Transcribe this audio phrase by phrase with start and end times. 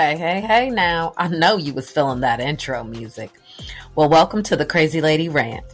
[0.00, 1.12] Hey, hey, hey now.
[1.18, 3.32] I know you was feeling that intro music.
[3.94, 5.66] Well, welcome to the Crazy Lady Rant.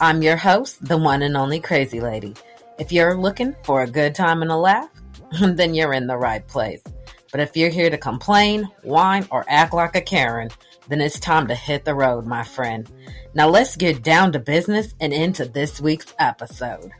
[0.00, 2.32] I'm your host, the one and only Crazy Lady.
[2.78, 4.88] If you're looking for a good time and a laugh,
[5.42, 6.82] then you're in the right place.
[7.30, 10.48] But if you're here to complain, whine, or act like a Karen,
[10.88, 12.90] then it's time to hit the road, my friend.
[13.34, 16.90] Now let's get down to business and into this week's episode.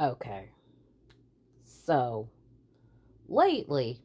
[0.00, 0.50] Okay.
[1.64, 2.28] So,
[3.28, 4.00] lately,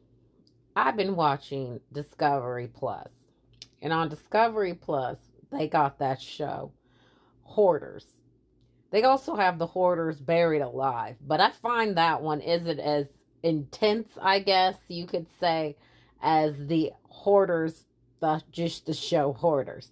[0.74, 3.08] I've been watching Discovery Plus.
[3.80, 5.18] And on Discovery Plus,
[5.52, 6.72] they got that show,
[7.42, 8.14] Hoarders.
[8.90, 13.06] They also have the Hoarders Buried Alive, but I find that one isn't as
[13.42, 15.76] intense, I guess you could say,
[16.22, 17.84] as the Hoarders,
[18.20, 19.90] the just the show Hoarders.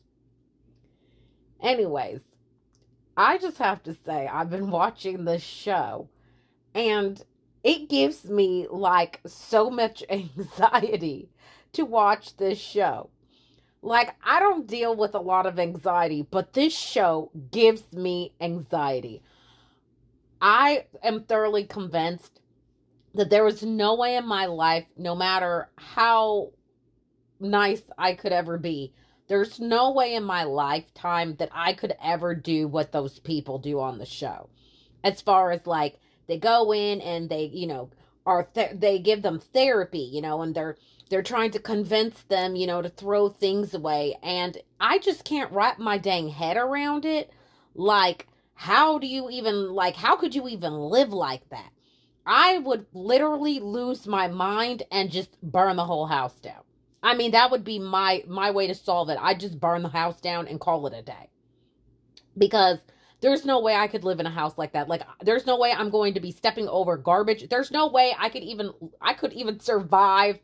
[1.60, 2.20] Anyways,
[3.16, 6.08] I just have to say, I've been watching this show
[6.74, 7.22] and
[7.62, 11.28] it gives me like so much anxiety
[11.72, 13.10] to watch this show.
[13.84, 19.22] Like, I don't deal with a lot of anxiety, but this show gives me anxiety.
[20.40, 22.40] I am thoroughly convinced
[23.14, 26.50] that there was no way in my life, no matter how
[27.40, 28.92] nice I could ever be,
[29.32, 33.80] there's no way in my lifetime that I could ever do what those people do
[33.80, 34.50] on the show.
[35.02, 37.88] As far as like they go in and they, you know,
[38.26, 40.76] are th- they give them therapy, you know, and they're
[41.08, 45.50] they're trying to convince them, you know, to throw things away and I just can't
[45.50, 47.30] wrap my dang head around it.
[47.74, 51.70] Like how do you even like how could you even live like that?
[52.26, 56.64] I would literally lose my mind and just burn the whole house down.
[57.02, 59.18] I mean, that would be my my way to solve it.
[59.20, 61.30] I just burn the house down and call it a day.
[62.36, 62.78] Because
[63.20, 64.88] there's no way I could live in a house like that.
[64.88, 67.48] Like there's no way I'm going to be stepping over garbage.
[67.48, 70.38] There's no way I could even I could even survive.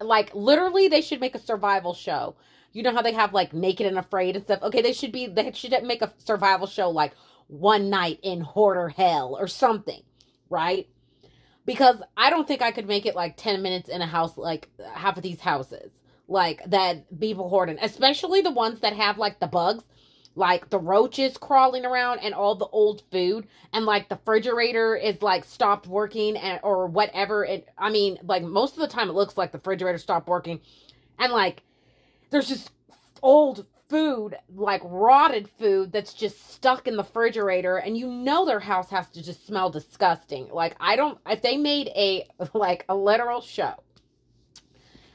[0.00, 2.36] Like literally they should make a survival show.
[2.72, 4.62] You know how they have like Naked and Afraid and stuff.
[4.62, 7.14] Okay, they should be they should make a survival show like
[7.48, 10.02] One Night in Hoarder Hell or something,
[10.50, 10.88] right?
[11.66, 14.68] Because I don't think I could make it like 10 minutes in a house like
[14.94, 15.90] half of these houses
[16.28, 19.84] like that people hoarding, especially the ones that have like the bugs,
[20.34, 25.22] like the roaches crawling around and all the old food and like the refrigerator is
[25.22, 29.14] like stopped working and or whatever it I mean like most of the time it
[29.14, 30.60] looks like the refrigerator stopped working
[31.18, 31.62] and like
[32.30, 32.70] there's just
[33.22, 38.60] old food, like rotted food that's just stuck in the refrigerator and you know their
[38.60, 40.48] house has to just smell disgusting.
[40.50, 43.74] Like I don't if they made a like a literal show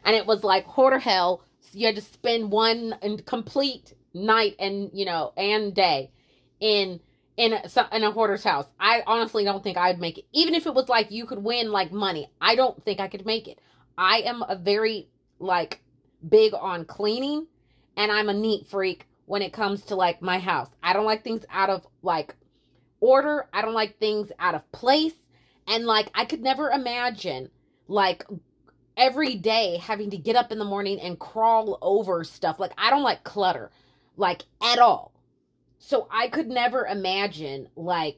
[0.03, 2.95] and it was like hoarder hell, so you had to spend one
[3.25, 6.11] complete night and you know and day
[6.59, 6.99] in
[7.37, 8.67] in a, in a hoarder's house.
[8.79, 10.25] I honestly don't think I'd make it.
[10.33, 13.25] Even if it was like you could win like money, I don't think I could
[13.25, 13.59] make it.
[13.97, 15.81] I am a very like
[16.27, 17.47] big on cleaning
[18.01, 20.69] and I'm a neat freak when it comes to like my house.
[20.81, 22.35] I don't like things out of like
[22.99, 23.47] order.
[23.53, 25.13] I don't like things out of place.
[25.67, 27.51] And like I could never imagine
[27.87, 28.25] like
[28.97, 32.59] every day having to get up in the morning and crawl over stuff.
[32.59, 33.69] Like I don't like clutter
[34.17, 35.13] like at all.
[35.77, 38.17] So I could never imagine like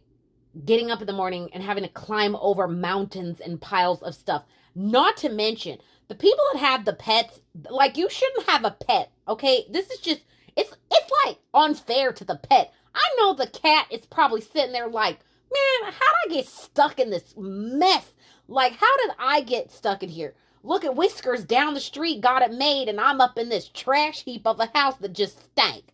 [0.63, 4.43] getting up in the morning and having to climb over mountains and piles of stuff.
[4.75, 5.79] Not to mention
[6.13, 7.39] the people that have the pets,
[7.71, 9.65] like you shouldn't have a pet, okay?
[9.71, 10.21] This is just
[10.55, 12.71] it's it's like unfair to the pet.
[12.93, 15.17] I know the cat is probably sitting there like,
[15.51, 18.13] man, how did I get stuck in this mess?
[18.47, 20.35] Like, how did I get stuck in here?
[20.61, 24.23] Look at Whiskers down the street got it made, and I'm up in this trash
[24.23, 25.85] heap of a house that just stank.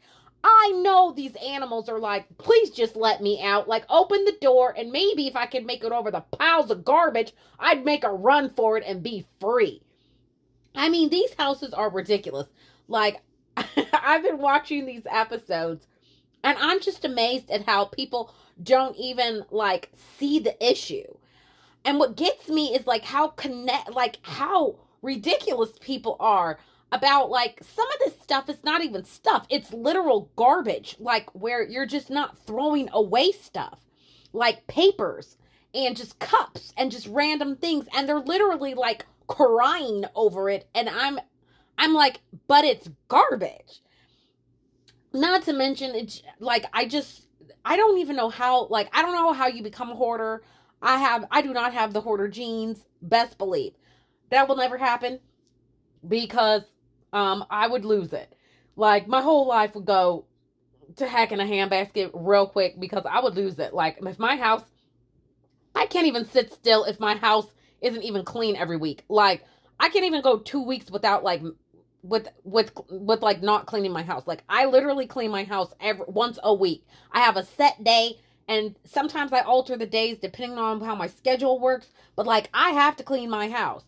[0.44, 3.69] I know these animals are like, please just let me out.
[3.69, 6.83] Like, open the door, and maybe if I could make it over the piles of
[6.83, 9.81] garbage, I'd make a run for it and be free.
[10.75, 12.48] I mean, these houses are ridiculous.
[12.88, 13.21] Like,
[13.94, 15.88] I've been watching these episodes
[16.44, 21.18] and I'm just amazed at how people don't even like see the issue.
[21.83, 26.60] And what gets me is like how connect like how ridiculous people are
[26.92, 29.45] about like some of this stuff is not even stuff.
[29.50, 33.80] It's literal garbage like where you're just not throwing away stuff.
[34.33, 35.38] Like papers
[35.74, 40.90] and just cups and just random things and they're literally like crying over it and
[40.90, 41.20] I'm
[41.78, 43.81] I'm like, but it's garbage.
[45.14, 47.28] Not to mention it's like I just
[47.64, 50.44] I don't even know how like I don't know how you become a hoarder.
[50.81, 53.74] I have I do not have the hoarder genes, best believe.
[54.31, 55.20] That will never happen
[56.06, 56.64] because
[57.14, 58.36] um I would lose it.
[58.76, 60.26] Like my whole life would go
[60.96, 63.74] to heck in a handbasket real quick because I would lose it.
[63.74, 64.64] Like if my house,
[65.76, 67.48] I can't even sit still if my house
[67.81, 69.04] isn't even clean every week.
[69.10, 69.44] Like
[69.80, 71.42] I can't even go two weeks without like
[72.04, 74.28] with with with like not cleaning my house.
[74.28, 76.86] Like I literally clean my house every once a week.
[77.12, 81.08] I have a set day and sometimes I alter the days depending on how my
[81.08, 83.84] schedule works, but like I have to clean my house.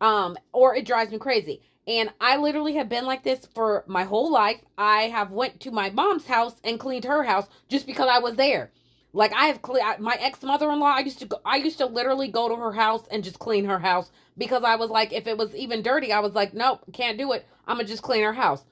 [0.00, 1.62] Um or it drives me crazy.
[1.86, 4.60] And I literally have been like this for my whole life.
[4.78, 8.36] I have went to my mom's house and cleaned her house just because I was
[8.36, 8.70] there.
[9.12, 10.94] Like I have cle- my ex mother in law.
[10.94, 13.64] I used to go, I used to literally go to her house and just clean
[13.64, 16.84] her house because I was like, if it was even dirty, I was like, nope,
[16.92, 17.46] can't do it.
[17.66, 18.64] I'm gonna just clean her house.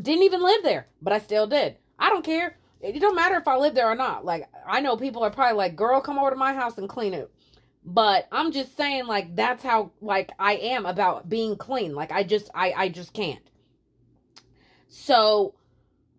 [0.00, 1.76] Didn't even live there, but I still did.
[1.98, 2.56] I don't care.
[2.80, 4.24] It don't matter if I live there or not.
[4.24, 7.12] Like I know people are probably like, girl, come over to my house and clean
[7.12, 7.30] it.
[7.84, 11.94] But I'm just saying, like that's how like I am about being clean.
[11.94, 13.42] Like I just I I just can't.
[14.88, 15.54] So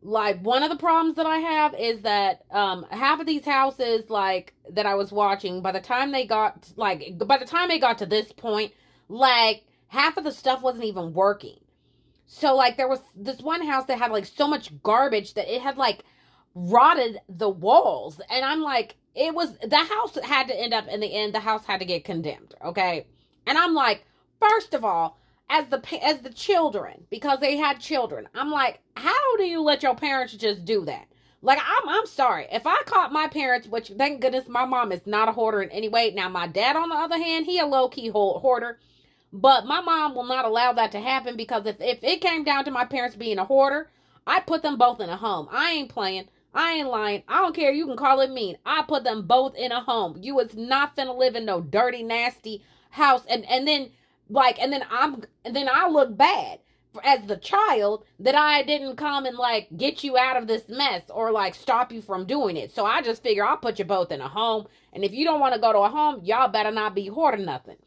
[0.02, 4.10] like one of the problems that I have is that um half of these houses
[4.10, 7.80] like that I was watching by the time they got like by the time they
[7.80, 8.74] got to this point
[9.10, 11.60] like half of the stuff wasn't even working.
[12.26, 15.62] So like there was this one house that had like so much garbage that it
[15.62, 16.04] had like
[16.56, 21.00] rotted the walls and I'm like it was the house had to end up in
[21.00, 23.06] the end the house had to get condemned, okay?
[23.46, 24.06] And I'm like
[24.40, 25.20] first of all
[25.52, 28.28] as the as the children because they had children.
[28.34, 31.08] I'm like, how do you let your parents just do that?
[31.42, 32.48] Like I'm I'm sorry.
[32.52, 35.70] If I caught my parents, which thank goodness my mom is not a hoarder in
[35.70, 36.12] any way.
[36.12, 38.80] Now my dad on the other hand, he a low key hoarder.
[39.34, 42.66] But my mom will not allow that to happen because if, if it came down
[42.66, 43.90] to my parents being a hoarder,
[44.26, 45.48] I put them both in a home.
[45.52, 46.28] I ain't playing.
[46.54, 47.24] I ain't lying.
[47.28, 47.72] I don't care.
[47.72, 48.58] You can call it mean.
[48.66, 50.18] I put them both in a home.
[50.22, 53.24] You was not finna live in no dirty, nasty house.
[53.30, 53.92] And and then
[54.32, 56.60] like and then i'm and then i look bad
[57.04, 61.04] as the child that i didn't come and like get you out of this mess
[61.10, 62.74] or like stop you from doing it.
[62.74, 64.68] So i just figure i'll put you both in a home.
[64.94, 67.46] And if you don't want to go to a home y'all better not be hoarding
[67.46, 67.78] nothing.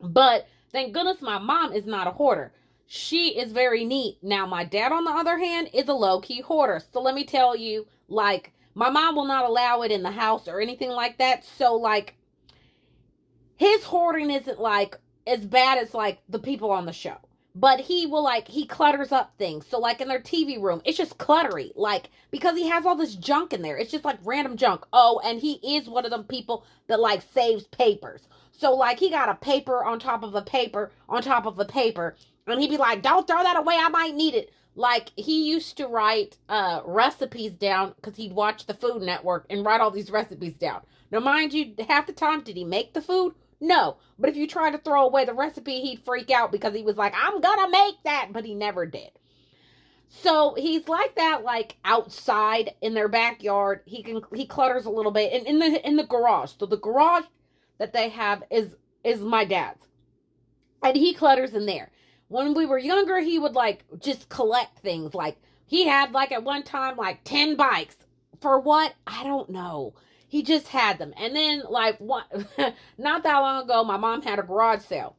[0.00, 2.52] But thank goodness my mom is not a hoarder.
[2.86, 4.18] She is very neat.
[4.22, 6.82] Now my dad on the other hand is a low-key hoarder.
[6.92, 10.46] So let me tell you like my mom will not allow it in the house
[10.48, 11.44] or anything like that.
[11.44, 12.16] So like
[13.56, 17.16] his hoarding isn't like as bad as like the people on the show.
[17.56, 19.66] But he will like he clutters up things.
[19.66, 21.72] So like in their TV room, it's just cluttery.
[21.76, 23.76] Like because he has all this junk in there.
[23.76, 24.84] It's just like random junk.
[24.92, 28.28] Oh, and he is one of them people that like saves papers.
[28.52, 31.64] So like he got a paper on top of a paper on top of a
[31.64, 32.16] paper
[32.46, 33.76] and he'd be like, "Don't throw that away.
[33.78, 38.66] I might need it." Like he used to write uh recipes down cuz he'd watch
[38.66, 40.82] the Food Network and write all these recipes down.
[41.12, 43.34] Now mind you, half the time did he make the food?
[43.64, 43.96] No.
[44.18, 46.98] But if you try to throw away the recipe, he'd freak out because he was
[46.98, 48.28] like, I'm gonna make that.
[48.30, 49.10] But he never did.
[50.08, 53.80] So he's like that, like outside in their backyard.
[53.86, 56.52] He can he clutters a little bit, and in the in the garage.
[56.58, 57.24] So the garage
[57.78, 59.88] that they have is is my dad's,
[60.82, 61.90] and he clutters in there.
[62.28, 65.14] When we were younger, he would like just collect things.
[65.14, 67.96] Like he had like at one time like ten bikes
[68.40, 69.94] for what I don't know.
[70.34, 71.14] He just had them.
[71.16, 72.24] And then, like, what,
[72.98, 75.14] not that long ago, my mom had a garage sale.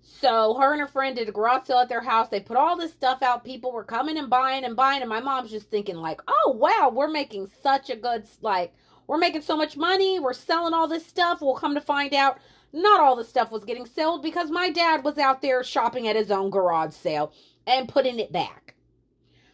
[0.00, 2.30] So her and her friend did a garage sale at their house.
[2.30, 3.44] They put all this stuff out.
[3.44, 5.02] People were coming and buying and buying.
[5.02, 8.72] And my mom's just thinking, like, oh, wow, we're making such a good, like,
[9.06, 10.18] we're making so much money.
[10.18, 11.42] We're selling all this stuff.
[11.42, 12.38] We'll come to find out
[12.72, 16.16] not all the stuff was getting sold because my dad was out there shopping at
[16.16, 17.34] his own garage sale
[17.66, 18.76] and putting it back.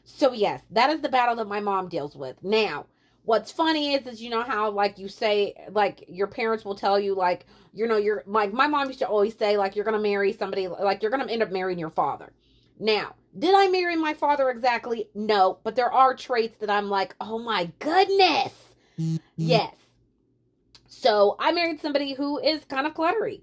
[0.04, 2.36] So, yes, that is the battle that my mom deals with.
[2.44, 2.86] Now,
[3.24, 7.00] what's funny is is you know how like you say like your parents will tell
[7.00, 9.98] you like you know you're like my mom used to always say like you're gonna
[9.98, 12.32] marry somebody like you're gonna end up marrying your father.
[12.78, 15.08] Now did i marry my father exactly?
[15.14, 18.52] No but there are traits that i'm like oh my goodness.
[18.98, 19.16] Mm-hmm.
[19.36, 19.74] yes.
[20.86, 23.40] So i married somebody who is kind of cluttery.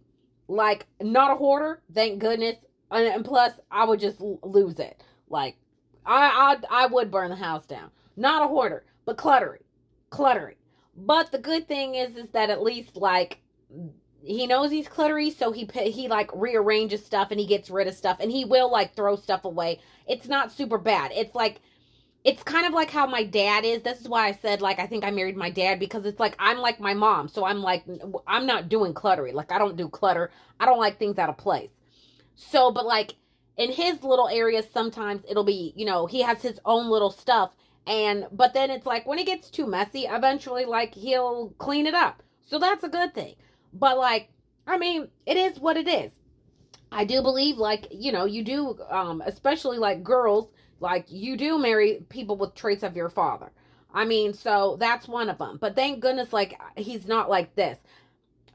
[0.47, 2.57] Like not a hoarder thank goodness
[2.91, 5.01] and, and plus i would just lose it.
[5.27, 5.55] Like
[6.05, 7.89] I, I i would burn the house down.
[8.15, 9.61] Not a hoarder but cluttery
[10.11, 10.55] cluttery.
[10.95, 13.39] But the good thing is, is that at least like
[14.23, 17.95] he knows he's cluttery, so he he like rearranges stuff and he gets rid of
[17.95, 19.79] stuff and he will like throw stuff away.
[20.07, 21.11] It's not super bad.
[21.13, 21.61] It's like
[22.23, 23.81] it's kind of like how my dad is.
[23.81, 26.35] This is why I said like I think I married my dad because it's like
[26.37, 27.83] I'm like my mom, so I'm like
[28.27, 29.33] I'm not doing cluttery.
[29.33, 30.29] Like I don't do clutter.
[30.59, 31.71] I don't like things out of place.
[32.35, 33.15] So, but like
[33.57, 37.51] in his little areas, sometimes it'll be you know he has his own little stuff
[37.87, 41.93] and but then it's like when it gets too messy, eventually like he'll clean it
[41.95, 42.23] up.
[42.45, 43.35] So that's a good thing.
[43.73, 44.29] But like
[44.67, 46.11] I mean, it is what it is.
[46.91, 51.57] I do believe like, you know, you do um especially like girls Like you do
[51.59, 53.51] marry people with traits of your father.
[53.93, 55.57] I mean, so that's one of them.
[55.61, 57.79] But thank goodness, like he's not like this,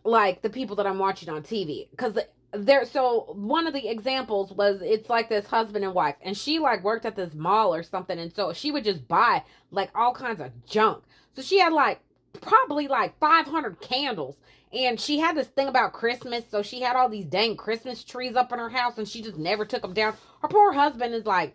[0.05, 2.19] like the people that I'm watching on TV, because
[2.53, 2.85] there.
[2.85, 6.83] So one of the examples was it's like this husband and wife, and she like
[6.85, 10.41] worked at this mall or something, and so she would just buy like all kinds
[10.41, 11.05] of junk.
[11.35, 12.01] So she had like
[12.41, 14.37] probably like 500 candles
[14.73, 18.37] and she had this thing about Christmas, so she had all these dang Christmas trees
[18.37, 20.15] up in her house and she just never took them down.
[20.43, 21.55] Her poor husband is like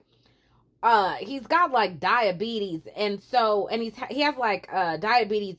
[0.84, 5.58] uh he's got like diabetes and so and he's he has like uh diabetes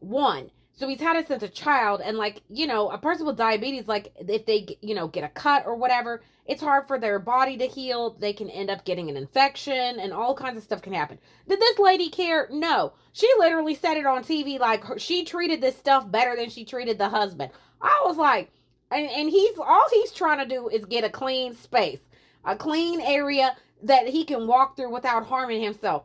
[0.00, 3.36] 1 so he's had it since a child and like you know a person with
[3.36, 7.18] diabetes like if they you know get a cut or whatever it's hard for their
[7.18, 8.16] body to heal.
[8.18, 11.18] They can end up getting an infection and all kinds of stuff can happen.
[11.48, 12.48] Did this lady care?
[12.50, 12.92] No.
[13.12, 16.64] She literally said it on tv like her, she treated this stuff better than she
[16.64, 17.50] treated the husband.
[17.80, 18.50] I was like
[18.90, 22.00] and, and he's all he's trying to do is get a clean space
[22.44, 26.04] a clean area that he can walk through without harming himself.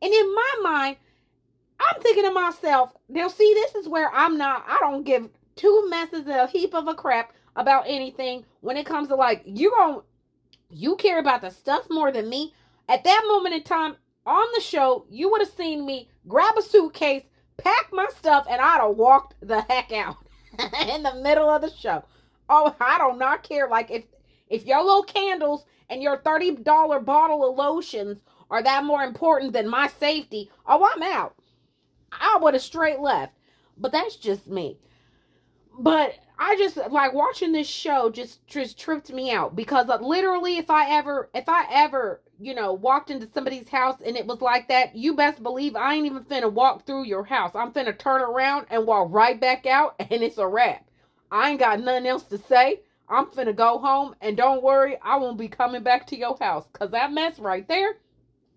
[0.00, 0.96] And in my mind,
[1.90, 5.88] I'm thinking to myself, now see, this is where I'm not, I don't give two
[5.88, 10.04] messes a heap of a crap about anything when it comes to like, you don't,
[10.70, 12.54] you care about the stuff more than me.
[12.88, 13.96] At that moment in time
[14.26, 17.24] on the show, you would have seen me grab a suitcase,
[17.58, 20.16] pack my stuff, and I'd have walked the heck out
[20.88, 22.04] in the middle of the show.
[22.48, 23.68] Oh, I do not care.
[23.68, 24.04] Like if
[24.48, 28.20] if your little candles and your $30 bottle of lotions
[28.50, 31.34] are that more important than my safety, oh, I'm out.
[32.20, 33.34] I would have straight left.
[33.76, 34.78] But that's just me.
[35.78, 40.58] But I just like watching this show just just tripped me out because uh, literally
[40.58, 44.40] if I ever if I ever you know walked into somebody's house and it was
[44.40, 47.52] like that, you best believe I ain't even finna walk through your house.
[47.54, 50.84] I'm finna turn around and walk right back out and it's a wrap.
[51.30, 52.80] I ain't got nothing else to say.
[53.08, 56.66] I'm finna go home and don't worry, I won't be coming back to your house.
[56.72, 57.96] Cause that mess right there,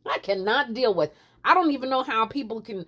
[0.05, 1.11] I cannot deal with.
[1.43, 2.85] I don't even know how people can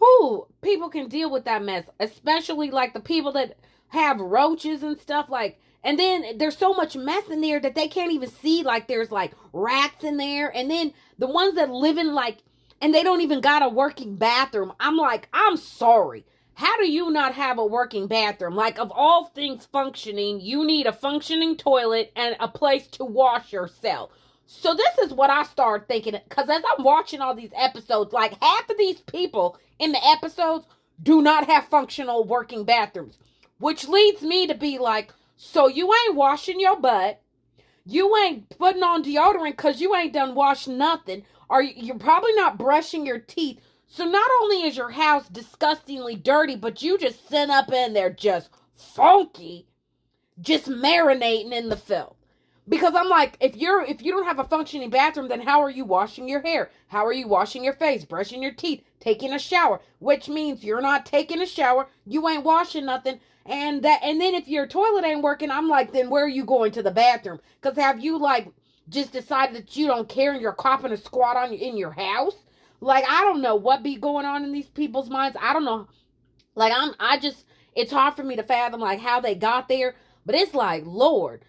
[0.00, 3.56] who people can deal with that mess, especially like the people that
[3.88, 7.88] have roaches and stuff like and then there's so much mess in there that they
[7.88, 11.98] can't even see like there's like rats in there and then the ones that live
[11.98, 12.38] in like
[12.80, 14.72] and they don't even got a working bathroom.
[14.80, 16.24] I'm like, I'm sorry.
[16.54, 18.54] How do you not have a working bathroom?
[18.54, 23.52] Like, of all things functioning, you need a functioning toilet and a place to wash
[23.52, 24.10] yourself.
[24.52, 26.18] So, this is what I started thinking.
[26.28, 30.66] Because as I'm watching all these episodes, like half of these people in the episodes
[31.00, 33.16] do not have functional working bathrooms.
[33.58, 37.22] Which leads me to be like, so you ain't washing your butt.
[37.86, 41.22] You ain't putting on deodorant because you ain't done wash nothing.
[41.48, 43.60] Or you're probably not brushing your teeth.
[43.86, 48.10] So not only is your house disgustingly dirty, but you just sit up in there
[48.10, 49.68] just funky,
[50.40, 52.16] just marinating in the filth.
[52.70, 55.70] Because I'm like, if you're if you don't have a functioning bathroom, then how are
[55.70, 56.70] you washing your hair?
[56.86, 59.80] How are you washing your face, brushing your teeth, taking a shower?
[59.98, 64.34] Which means you're not taking a shower, you ain't washing nothing, and that and then
[64.34, 67.40] if your toilet ain't working, I'm like, then where are you going to the bathroom?
[67.60, 68.52] Because have you like
[68.88, 72.36] just decided that you don't care and you're copping a squat on in your house?
[72.80, 75.36] Like I don't know what be going on in these people's minds.
[75.40, 75.88] I don't know.
[76.54, 79.96] Like I'm I just it's hard for me to fathom like how they got there,
[80.24, 81.44] but it's like lord.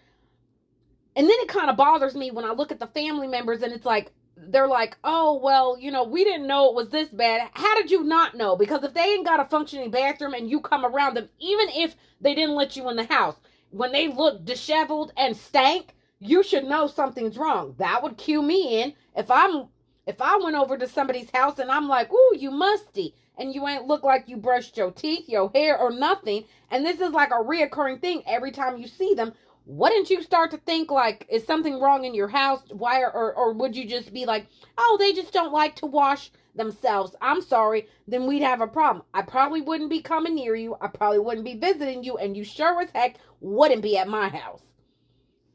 [1.14, 3.72] And then it kind of bothers me when I look at the family members and
[3.72, 7.50] it's like they're like, "Oh, well, you know, we didn't know it was this bad.
[7.52, 8.56] How did you not know?
[8.56, 11.96] Because if they ain't got a functioning bathroom and you come around them, even if
[12.20, 13.36] they didn't let you in the house,
[13.70, 17.74] when they look disheveled and stank, you should know something's wrong.
[17.78, 18.94] That would cue me in.
[19.16, 19.68] If I'm
[20.06, 23.66] if I went over to somebody's house and I'm like, ooh, you musty, and you
[23.66, 27.30] ain't look like you brushed your teeth, your hair, or nothing, and this is like
[27.30, 29.32] a reoccurring thing every time you see them,
[29.64, 32.62] wouldn't you start to think like, is something wrong in your house?
[32.70, 36.30] Why, or, or would you just be like, oh, they just don't like to wash
[36.54, 37.14] themselves?
[37.20, 39.04] I'm sorry, then we'd have a problem.
[39.14, 40.76] I probably wouldn't be coming near you.
[40.80, 44.28] I probably wouldn't be visiting you, and you sure as heck wouldn't be at my
[44.28, 44.62] house.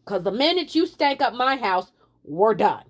[0.06, 1.92] Because the minute you stank up my house,
[2.24, 2.84] we're done.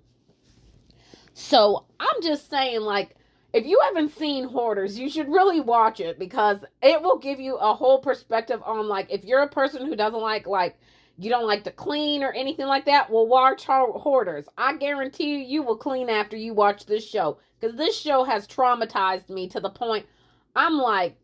[1.34, 3.16] So I'm just saying, like,
[3.52, 7.56] if you haven't seen Hoarders, you should really watch it because it will give you
[7.56, 10.78] a whole perspective on, like, if you're a person who doesn't like, like,
[11.18, 14.46] you don't like to clean or anything like that, well, watch Hoarders.
[14.56, 18.46] I guarantee you, you will clean after you watch this show because this show has
[18.46, 20.06] traumatized me to the point
[20.54, 21.16] I'm like,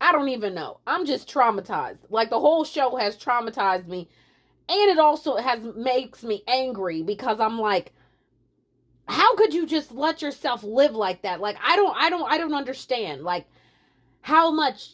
[0.00, 0.80] I don't even know.
[0.86, 1.98] I'm just traumatized.
[2.08, 4.08] Like, the whole show has traumatized me.
[4.68, 7.92] And it also has makes me angry because I'm like,
[9.10, 12.38] how could you just let yourself live like that like i don't i don't i
[12.38, 13.44] don't understand like
[14.20, 14.90] how much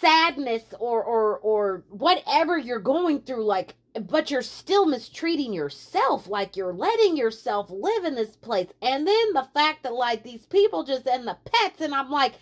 [0.00, 3.74] sadness or or or whatever you're going through like
[4.08, 8.68] but you're still mistreating yourself like you're letting yourself live in this place.
[8.80, 12.34] And then the fact that like these people just and the pets and i'm like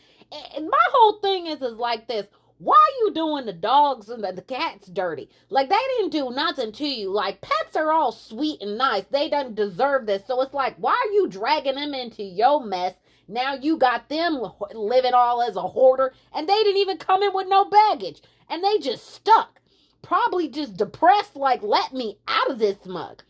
[0.54, 2.26] and my whole thing is is like this.
[2.58, 5.30] Why are you doing the dogs and the, the cats dirty?
[5.48, 7.10] Like they didn't do nothing to you.
[7.10, 9.04] Like pets are all sweet and nice.
[9.04, 10.26] They don't deserve this.
[10.26, 12.94] So it's like why are you dragging them into your mess
[13.28, 14.42] now you got them
[14.74, 18.64] living all as a hoarder and they didn't even come in with no baggage and
[18.64, 19.60] they just stuck.
[20.00, 23.22] Probably just depressed like let me out of this mug.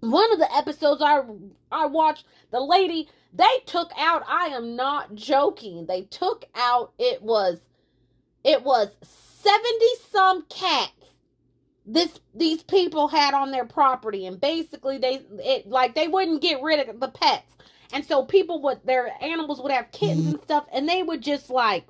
[0.00, 1.20] One of the episodes i
[1.70, 7.20] i watched the lady they took out i am not joking they took out it
[7.20, 7.60] was
[8.44, 9.60] it was 70
[10.10, 10.92] some cats
[11.84, 16.62] this these people had on their property and basically they it like they wouldn't get
[16.62, 17.56] rid of the pets
[17.92, 21.50] and so people would their animals would have kittens and stuff and they would just
[21.50, 21.86] like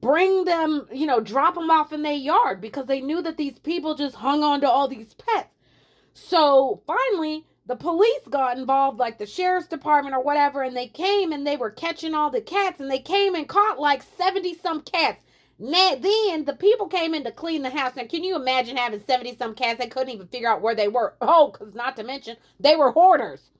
[0.00, 3.58] bring them, you know, drop them off in their yard because they knew that these
[3.58, 5.48] people just hung on to all these pets.
[6.14, 11.32] So finally, the police got involved, like the sheriff's department or whatever, and they came
[11.32, 14.82] and they were catching all the cats and they came and caught like 70 some
[14.82, 15.20] cats.
[15.58, 17.96] Now, then the people came in to clean the house.
[17.96, 19.78] Now, can you imagine having 70 some cats?
[19.78, 21.14] They couldn't even figure out where they were.
[21.20, 23.50] Oh, because not to mention, they were hoarders.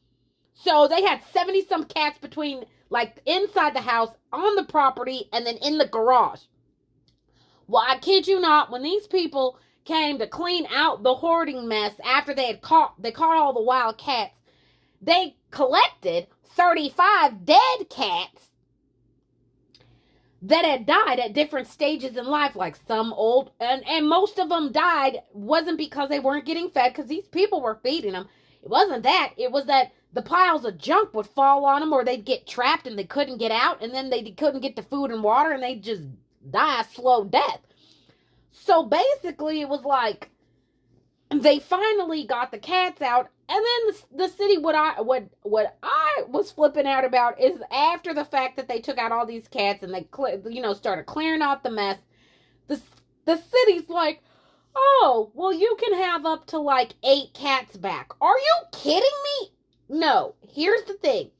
[0.58, 5.46] So they had 70 some cats between like inside the house, on the property, and
[5.46, 6.40] then in the garage.
[7.68, 11.94] Well, I kid you not, when these people came to clean out the hoarding mess
[12.04, 14.34] after they had caught they caught all the wild cats,
[15.00, 18.48] they collected 35 dead cats
[20.42, 24.48] that had died at different stages in life like some old and and most of
[24.48, 28.28] them died wasn't because they weren't getting fed cuz these people were feeding them.
[28.62, 29.32] It wasn't that.
[29.36, 32.86] It was that the piles of junk would fall on them or they'd get trapped
[32.86, 35.62] and they couldn't get out and then they couldn't get the food and water and
[35.62, 36.04] they'd just
[36.50, 37.60] die a slow death.
[38.50, 40.30] So basically it was like
[41.30, 45.76] they finally got the cats out and then the, the city what I what what
[45.82, 49.48] I was flipping out about is after the fact that they took out all these
[49.48, 50.06] cats and they
[50.50, 51.98] you know started clearing out the mess
[52.68, 52.80] the
[53.26, 54.22] the city's like
[54.74, 58.12] oh well you can have up to like 8 cats back.
[58.20, 59.50] Are you kidding me?
[59.88, 61.30] No, here's the thing.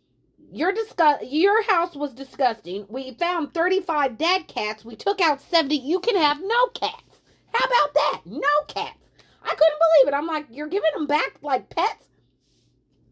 [0.53, 2.87] Your disgust your house was disgusting.
[2.89, 4.85] We found 35 dead cats.
[4.85, 5.77] We took out 70.
[5.77, 7.21] You can have no cats.
[7.53, 8.21] How about that?
[8.27, 8.99] No cats.
[9.43, 10.15] I couldn't believe it.
[10.15, 12.07] I'm like, you're giving them back like pets?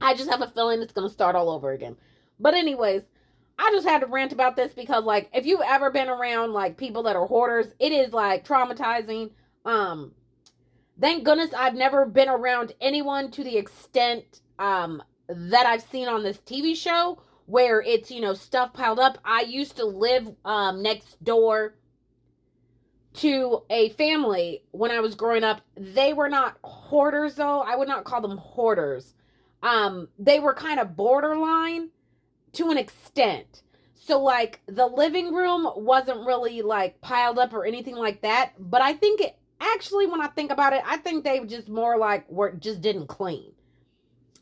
[0.01, 1.97] I just have a feeling it's going to start all over again.
[2.39, 3.03] But anyways,
[3.59, 6.77] I just had to rant about this because like if you've ever been around like
[6.77, 9.31] people that are hoarders, it is like traumatizing.
[9.65, 10.13] Um
[11.01, 16.23] thank goodness I've never been around anyone to the extent um that I've seen on
[16.23, 19.19] this TV show where it's, you know, stuff piled up.
[19.25, 21.75] I used to live um, next door
[23.15, 25.61] to a family when I was growing up.
[25.77, 27.61] They were not hoarders though.
[27.61, 29.15] I would not call them hoarders.
[29.63, 31.91] Um, they were kind of borderline
[32.55, 33.63] to an extent.
[33.95, 38.83] So like the living room wasn't really like piled up or anything like that, but
[38.83, 42.31] I think it actually when I think about it, I think they just more like
[42.31, 43.53] were just didn't clean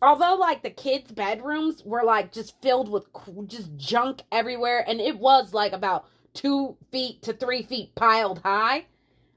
[0.03, 3.07] although like the kids' bedrooms were like just filled with
[3.47, 8.87] just junk everywhere, and it was like about two feet to three feet piled high,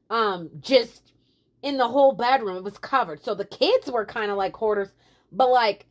[0.10, 1.14] um, just
[1.62, 2.58] in the whole bedroom.
[2.58, 3.24] It was covered.
[3.24, 4.90] So the kids were kind of like hoarders,
[5.32, 5.86] but like.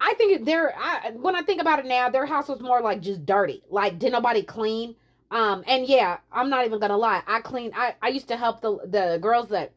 [0.00, 3.00] I think their I, when I think about it now, their house was more like
[3.00, 3.64] just dirty.
[3.68, 4.94] Like did nobody clean?
[5.32, 7.22] Um, and yeah, I'm not even gonna lie.
[7.26, 7.72] I cleaned.
[7.76, 9.72] I I used to help the the girls that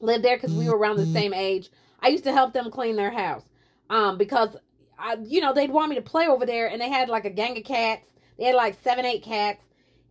[0.00, 1.70] lived there because we were around the same age.
[2.00, 3.44] I used to help them clean their house
[3.90, 4.56] um, because
[4.98, 7.30] I, you know, they'd want me to play over there, and they had like a
[7.30, 8.06] gang of cats.
[8.38, 9.62] They had like seven, eight cats,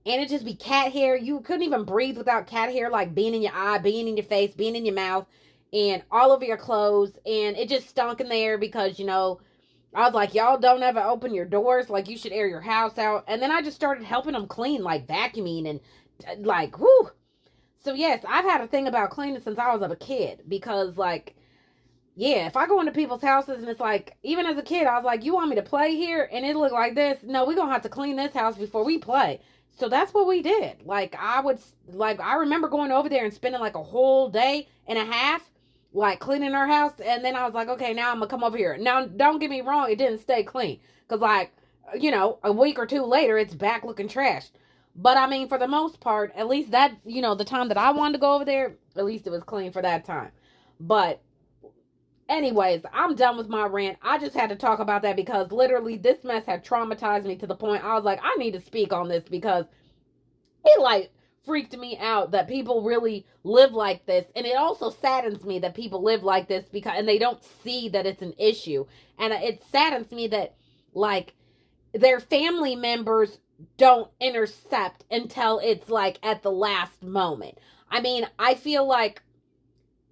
[0.05, 1.15] and it just be cat hair.
[1.15, 4.25] You couldn't even breathe without cat hair, like being in your eye, being in your
[4.25, 5.25] face, being in your mouth,
[5.73, 7.17] and all over your clothes.
[7.25, 9.41] And it just stunk in there because you know,
[9.93, 11.89] I was like, y'all don't ever open your doors.
[11.89, 13.25] Like you should air your house out.
[13.27, 17.09] And then I just started helping them clean, like vacuuming and like, whoo.
[17.79, 21.34] So yes, I've had a thing about cleaning since I was a kid because like
[22.15, 24.95] yeah, if I go into people's houses and it's like, even as a kid, I
[24.95, 26.29] was like, you want me to play here?
[26.31, 27.19] And it looked like this.
[27.23, 29.41] No, we're going to have to clean this house before we play.
[29.77, 30.85] So that's what we did.
[30.85, 34.69] Like, I would, like, I remember going over there and spending like a whole day
[34.87, 35.41] and a half,
[35.91, 36.93] like, cleaning our house.
[37.03, 38.77] And then I was like, okay, now I'm going to come over here.
[38.77, 40.79] Now, don't get me wrong, it didn't stay clean.
[41.05, 41.51] Because, like,
[41.99, 44.51] you know, a week or two later, it's back looking trashed.
[44.95, 47.77] But I mean, for the most part, at least that, you know, the time that
[47.77, 50.31] I wanted to go over there, at least it was clean for that time.
[50.79, 51.21] But
[52.27, 53.99] Anyways, I'm done with my rant.
[54.01, 57.47] I just had to talk about that because literally this mess had traumatized me to
[57.47, 59.65] the point I was like, I need to speak on this because
[60.63, 61.11] it like
[61.45, 64.25] freaked me out that people really live like this.
[64.35, 67.89] And it also saddens me that people live like this because and they don't see
[67.89, 68.85] that it's an issue.
[69.19, 70.55] And it saddens me that
[70.95, 71.35] like
[71.93, 73.37] their family members
[73.77, 77.59] don't intercept until it's like at the last moment.
[77.91, 79.21] I mean i feel like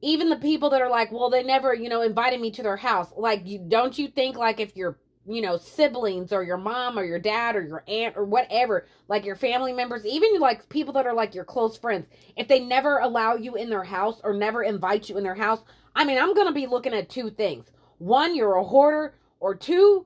[0.03, 2.77] even the people that are like well they never you know invited me to their
[2.77, 6.99] house like you don't you think like if you're you know, siblings or your mom
[6.99, 10.93] or your dad or your aunt or whatever, like your family members, even like people
[10.93, 14.33] that are like your close friends, if they never allow you in their house or
[14.33, 15.61] never invite you in their house,
[15.95, 17.67] I mean, I'm going to be looking at two things.
[17.99, 20.05] One, you're a hoarder, or two,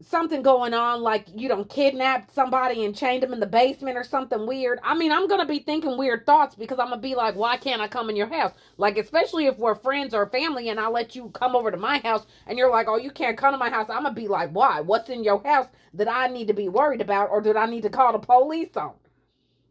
[0.00, 4.04] something going on like you don't kidnapped somebody and chained them in the basement or
[4.04, 4.78] something weird.
[4.84, 7.82] I mean i'm gonna be thinking weird thoughts because i'm gonna be like why can't
[7.82, 8.52] i come in your house?
[8.76, 11.98] Like especially if we're friends or family and i let you come over to my
[11.98, 13.90] house and you're like oh you can't come to my house.
[13.90, 14.80] I'm gonna be like why?
[14.80, 17.82] What's in your house that i need to be worried about or did i need
[17.82, 18.92] to call the police on?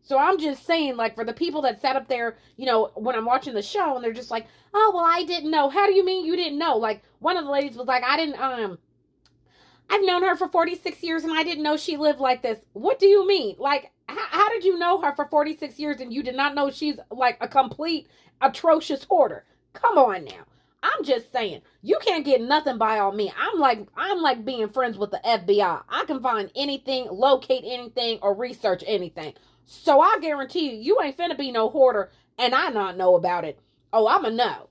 [0.01, 3.15] So i'm just saying like for the people that sat up there you know when
[3.15, 5.69] i'm watching the show and they're just like oh well i didn't know.
[5.69, 6.75] How do you mean you didn't know?
[6.75, 8.77] Like one of the ladies was like i didn't um
[9.89, 12.59] I've known her for 46 years and I didn't know she lived like this.
[12.73, 13.55] What do you mean?
[13.57, 16.69] Like, how, how did you know her for 46 years and you did not know
[16.69, 18.07] she's like a complete
[18.41, 19.45] atrocious hoarder?
[19.73, 20.45] Come on now.
[20.83, 23.33] I'm just saying, you can't get nothing by all me.
[23.37, 25.83] I'm like I'm like being friends with the FBI.
[25.89, 29.33] I can find anything, locate anything, or research anything.
[29.65, 33.43] So I guarantee you, you ain't finna be no hoarder, and I not know about
[33.43, 33.59] it.
[33.91, 34.69] Oh, I'ma know.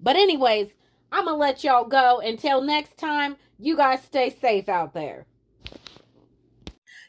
[0.00, 0.68] But anyways,
[1.10, 2.20] I'ma let y'all go.
[2.20, 5.26] Until next time, you guys stay safe out there.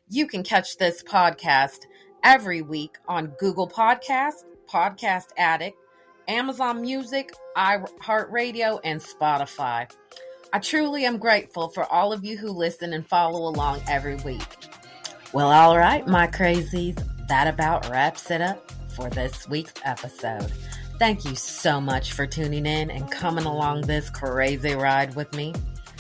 [0.10, 1.80] You can catch this podcast
[2.24, 5.78] every week on Google Podcast, Podcast Addict,
[6.28, 9.92] Amazon Music, iHeartRadio, and Spotify.
[10.54, 14.48] I truly am grateful for all of you who listen and follow along every week.
[15.34, 20.52] Well, all right, my crazies, that about wraps it up for this week's episode.
[21.00, 25.54] Thank you so much for tuning in and coming along this crazy ride with me.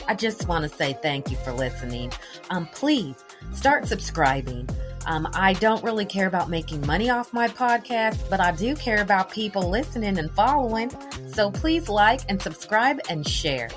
[0.07, 2.11] I just want to say thank you for listening.
[2.49, 4.69] Um, please start subscribing.
[5.05, 9.01] Um, I don't really care about making money off my podcast, but I do care
[9.01, 10.91] about people listening and following.
[11.27, 13.69] So please like and subscribe and share.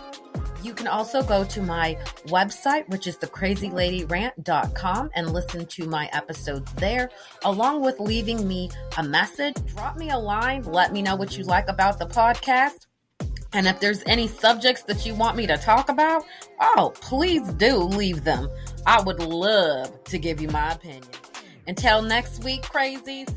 [0.62, 6.70] You can also go to my website, which is thecrazyladyrant.com, and listen to my episodes
[6.74, 7.10] there,
[7.44, 9.54] along with leaving me a message.
[9.68, 10.64] Drop me a line.
[10.64, 12.86] Let me know what you like about the podcast.
[13.52, 16.24] And if there's any subjects that you want me to talk about,
[16.60, 18.48] oh, please do leave them.
[18.86, 21.04] I would love to give you my opinion.
[21.66, 23.28] Until next week, crazies,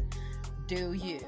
[0.67, 1.19] do you.